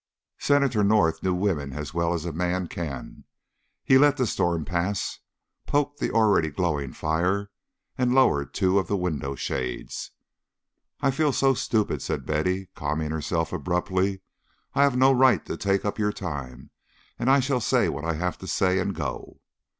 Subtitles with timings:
[0.39, 3.23] Senator North knew women as well as a man can.
[3.83, 5.19] He let the storm pass,
[5.67, 7.51] poked the already glowing fire,
[7.99, 10.09] and lowered two of the window shades.
[11.01, 14.21] "I feel so stupid," said Betty, calming herself abruptly.
[14.73, 16.71] "I have no right to take up your time,
[17.19, 19.39] and I shall say what I have to say and go."